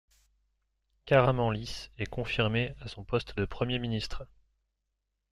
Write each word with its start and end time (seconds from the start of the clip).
Karamanlis 1.05 1.91
est 1.99 2.07
confirmé 2.07 2.73
à 2.81 2.87
son 2.87 3.03
poste 3.03 3.37
de 3.37 3.45
Premier 3.45 3.77
ministre. 3.77 4.23